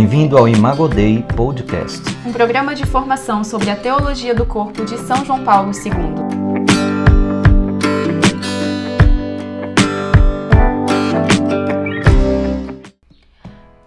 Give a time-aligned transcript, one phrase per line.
[0.00, 5.26] Bem-vindo ao Imagodei Podcast, um programa de formação sobre a teologia do corpo de São
[5.26, 5.92] João Paulo II.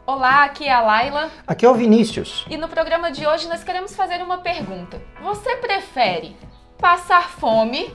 [0.06, 1.32] Olá, aqui é a Laila.
[1.48, 2.46] Aqui é o Vinícius.
[2.48, 5.02] E no programa de hoje nós queremos fazer uma pergunta.
[5.24, 6.36] Você prefere
[6.78, 7.92] passar fome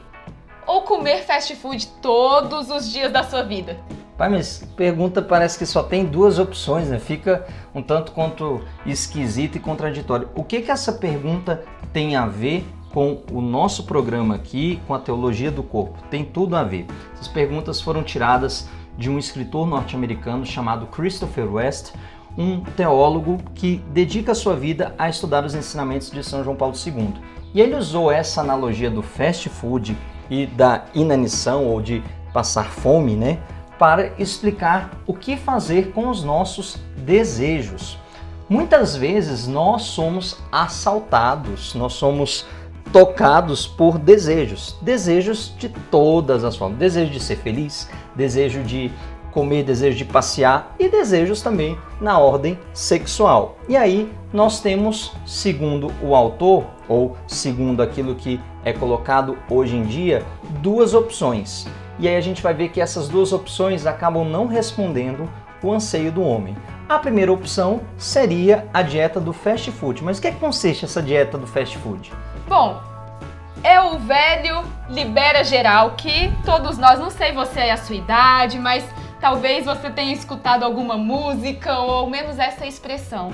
[0.67, 3.79] ou comer fast food todos os dias da sua vida?
[4.19, 6.99] Pai, mas pergunta parece que só tem duas opções, né?
[6.99, 10.29] Fica um tanto quanto esquisito e contraditório.
[10.35, 14.99] O que que essa pergunta tem a ver com o nosso programa aqui, com a
[14.99, 16.03] teologia do corpo?
[16.11, 16.85] Tem tudo a ver.
[17.15, 18.69] Essas perguntas foram tiradas
[18.99, 21.93] de um escritor norte-americano chamado Christopher West,
[22.37, 27.15] um teólogo que dedica sua vida a estudar os ensinamentos de São João Paulo II.
[27.55, 29.97] E ele usou essa analogia do fast food
[30.29, 33.39] e da inanição ou de passar fome, né?
[33.79, 37.99] Para explicar o que fazer com os nossos desejos.
[38.49, 42.47] Muitas vezes nós somos assaltados, nós somos
[42.93, 48.91] tocados por desejos, desejos de todas as formas, desejo de ser feliz, desejo de
[49.31, 53.59] comer, desejo de passear e desejos também na ordem sexual.
[53.69, 59.83] E aí nós temos, segundo o autor ou segundo aquilo que é colocado hoje em
[59.83, 60.25] dia,
[60.61, 61.67] duas opções.
[61.99, 65.29] E aí a gente vai ver que essas duas opções acabam não respondendo
[65.63, 66.57] o anseio do homem.
[66.89, 70.03] A primeira opção seria a dieta do fast food.
[70.03, 72.13] Mas o que, é que consiste essa dieta do fast food?
[72.47, 72.81] Bom,
[73.63, 78.59] é o velho libera geral que todos nós, não sei você é a sua idade,
[78.59, 78.85] mas
[79.21, 83.33] talvez você tenha escutado alguma música ou ao menos essa expressão.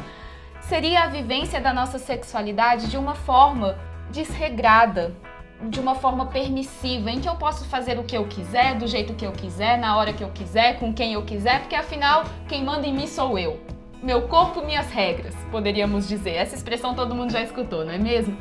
[0.62, 3.76] Seria a vivência da nossa sexualidade de uma forma
[4.10, 5.14] desregrada,
[5.62, 9.14] de uma forma permissiva, em que eu posso fazer o que eu quiser, do jeito
[9.14, 12.64] que eu quiser, na hora que eu quiser, com quem eu quiser, porque afinal quem
[12.64, 13.60] manda em mim sou eu.
[14.02, 16.32] Meu corpo, minhas regras, poderíamos dizer.
[16.32, 18.36] Essa expressão todo mundo já escutou, não é mesmo?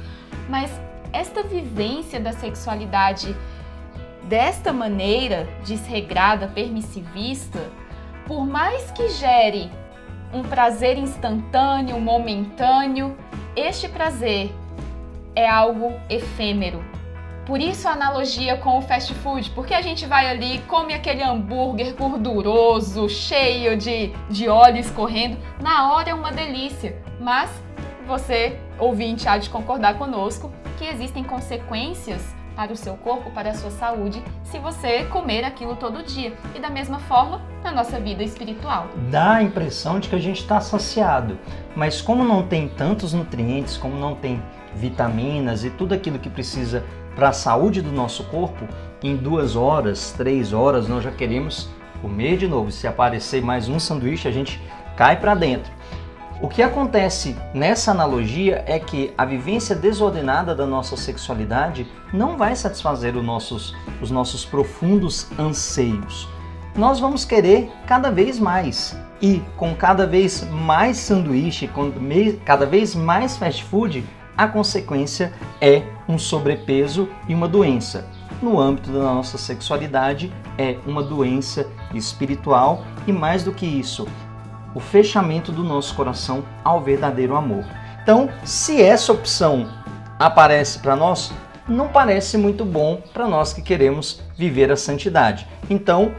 [0.50, 0.70] Mas
[1.14, 3.34] esta vivência da sexualidade
[4.24, 7.60] desta maneira, desregrada, permissivista,
[8.26, 9.72] por mais que gere
[10.34, 13.16] um prazer instantâneo, momentâneo,
[13.56, 14.52] este prazer
[15.36, 16.84] é algo efêmero,
[17.46, 21.22] por isso a analogia com o fast food, porque a gente vai ali, come aquele
[21.22, 27.50] hambúrguer gorduroso, cheio de, de óleo escorrendo, na hora é uma delícia, mas
[28.08, 33.54] você, ouvinte, há de concordar conosco que existem consequências para o seu corpo, para a
[33.54, 36.34] sua saúde, se você comer aquilo todo dia.
[36.56, 38.88] E da mesma forma, na nossa vida espiritual.
[39.10, 41.40] Dá a impressão de que a gente está saciado,
[41.76, 44.42] mas como não tem tantos nutrientes, como não tem
[44.76, 46.84] vitaminas e tudo aquilo que precisa
[47.16, 48.68] para a saúde do nosso corpo,
[49.02, 51.70] em duas horas, três horas, nós já queremos
[52.02, 52.72] comer de novo.
[52.72, 54.62] Se aparecer mais um sanduíche, a gente
[54.96, 55.72] cai para dentro.
[56.42, 62.56] O que acontece nessa analogia é que a vivência desordenada da nossa sexualidade não vai
[62.56, 66.28] satisfazer os nossos, os nossos profundos anseios.
[66.76, 68.98] Nós vamos querer cada vez mais.
[69.22, 71.90] E com cada vez mais sanduíche, com
[72.44, 74.04] cada vez mais fast food,
[74.38, 78.08] a consequência é um sobrepeso e uma doença.
[78.42, 84.08] No âmbito da nossa sexualidade, é uma doença espiritual e, mais do que isso,
[84.76, 87.64] o fechamento do nosso coração ao verdadeiro amor.
[88.02, 89.70] Então, se essa opção
[90.20, 91.32] aparece para nós,
[91.68, 95.48] não parece muito bom para nós que queremos viver a santidade.
[95.70, 96.12] Então,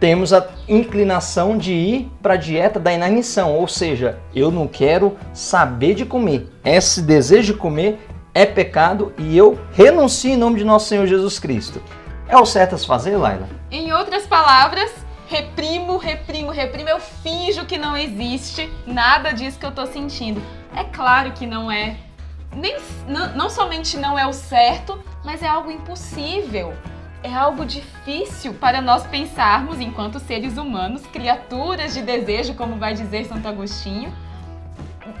[0.00, 5.16] temos a inclinação de ir para a dieta da inanição, ou seja, eu não quero
[5.34, 6.50] saber de comer.
[6.64, 8.00] Esse desejo de comer
[8.32, 11.82] é pecado e eu renuncio em nome de nosso Senhor Jesus Cristo.
[12.26, 13.46] É o certo a se fazer, Laila?
[13.70, 14.90] Em outras palavras,
[15.28, 20.40] reprimo, reprimo, reprimo, eu finjo que não existe nada disso que eu estou sentindo.
[20.74, 21.96] É claro que não é.
[22.54, 26.72] Nem, não, não somente não é o certo, mas é algo impossível
[27.22, 33.26] é algo difícil para nós pensarmos enquanto seres humanos, criaturas de desejo, como vai dizer
[33.26, 34.12] Santo Agostinho,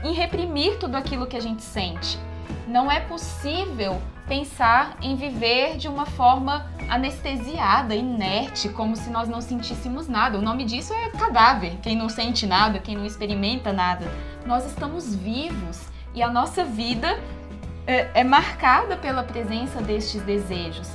[0.02, 2.18] em reprimir tudo aquilo que a gente sente.
[2.66, 9.40] Não é possível pensar em viver de uma forma anestesiada, inerte, como se nós não
[9.40, 10.38] sentíssemos nada.
[10.38, 11.76] O nome disso é cadáver.
[11.82, 14.10] Quem não sente nada, quem não experimenta nada.
[14.46, 15.82] Nós estamos vivos
[16.14, 17.18] e a nossa vida
[17.86, 20.88] é, é marcada pela presença destes desejos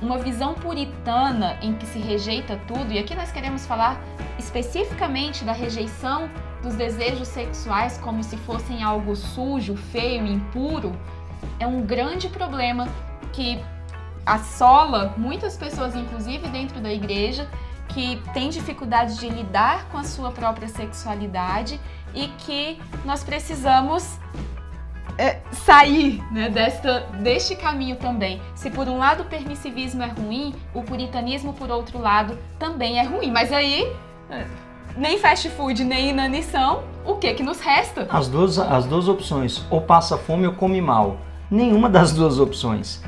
[0.00, 4.00] uma visão puritana em que se rejeita tudo, e aqui nós queremos falar
[4.38, 6.30] especificamente da rejeição
[6.62, 10.92] dos desejos sexuais como se fossem algo sujo, feio, impuro,
[11.58, 12.88] é um grande problema
[13.32, 13.62] que
[14.24, 17.48] assola muitas pessoas, inclusive dentro da igreja,
[17.88, 21.80] que tem dificuldade de lidar com a sua própria sexualidade
[22.14, 24.18] e que nós precisamos
[25.20, 28.40] é, sair né, desta, deste caminho também.
[28.54, 33.02] Se por um lado o permissivismo é ruim, o puritanismo, por outro lado, também é
[33.02, 33.30] ruim.
[33.30, 33.92] Mas aí,
[34.30, 34.46] é,
[34.96, 38.08] nem fast food, nem inanição, o que que nos resta?
[38.10, 41.18] As duas, as duas opções, ou passa fome ou come mal.
[41.50, 43.02] Nenhuma das duas opções.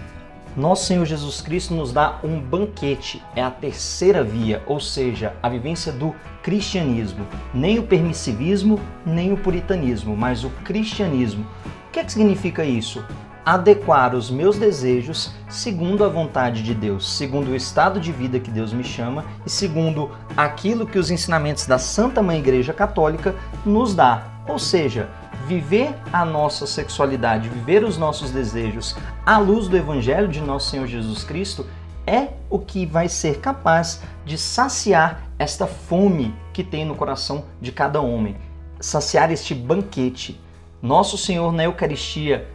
[0.55, 5.49] Nosso Senhor Jesus Cristo nos dá um banquete, é a terceira via, ou seja, a
[5.49, 7.27] vivência do cristianismo.
[7.55, 11.47] Nem o permissivismo, nem o puritanismo, mas o cristianismo.
[11.93, 13.05] O que, é que significa isso?
[13.45, 18.51] Adequar os meus desejos segundo a vontade de Deus, segundo o estado de vida que
[18.51, 23.95] Deus me chama e segundo aquilo que os ensinamentos da Santa Mãe Igreja Católica nos
[23.95, 24.27] dá.
[24.49, 25.11] Ou seja,
[25.47, 28.97] viver a nossa sexualidade, viver os nossos desejos
[29.27, 31.67] à luz do Evangelho de nosso Senhor Jesus Cristo
[32.07, 37.71] é o que vai ser capaz de saciar esta fome que tem no coração de
[37.71, 38.35] cada homem,
[38.81, 40.41] saciar este banquete.
[40.83, 42.49] Nosso Senhor na Eucaristia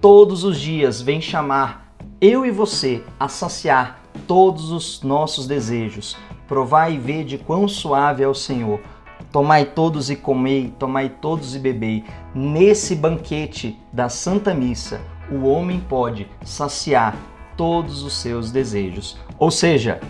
[0.00, 6.16] todos os dias vem chamar eu e você a saciar todos os nossos desejos.
[6.46, 8.80] Provai e vede quão suave é o Senhor
[9.32, 12.04] Tomai todos e comei, tomai todos e bebei.
[12.34, 15.00] Nesse banquete da Santa Missa,
[15.30, 17.16] o homem pode saciar
[17.56, 19.16] todos os seus desejos.
[19.38, 20.00] Ou seja,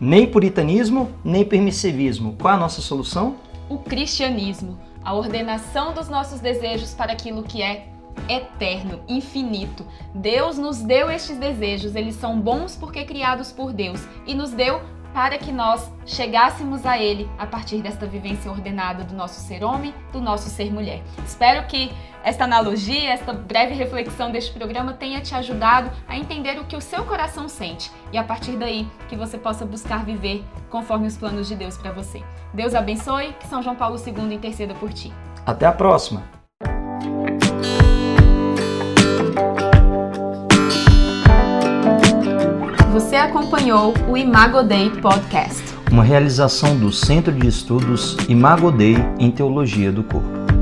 [0.00, 2.36] nem puritanismo, nem permissivismo.
[2.40, 3.34] Qual é a nossa solução?
[3.68, 4.78] O cristianismo,
[5.08, 7.88] a ordenação dos nossos desejos para aquilo que é
[8.28, 9.86] eterno, infinito.
[10.14, 14.82] Deus nos deu estes desejos, eles são bons porque criados por Deus e nos deu
[15.12, 19.94] para que nós chegássemos a Ele a partir desta vivência ordenada do nosso ser homem,
[20.12, 21.02] do nosso ser mulher.
[21.24, 21.90] Espero que
[22.22, 26.80] esta analogia, esta breve reflexão deste programa tenha te ajudado a entender o que o
[26.80, 31.48] seu coração sente e a partir daí que você possa buscar viver conforme os planos
[31.48, 32.22] de Deus para você.
[32.52, 35.12] Deus abençoe, que São João Paulo II interceda por ti.
[35.46, 36.37] Até a próxima!
[42.98, 45.62] Você acompanhou o Imago Dei Podcast.
[45.88, 50.57] Uma realização do Centro de Estudos Imago Dei em Teologia do Corpo.